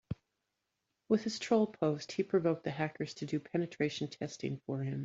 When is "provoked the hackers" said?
2.23-3.13